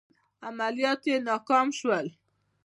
[0.49, 2.07] عملیات یې ناکام شول.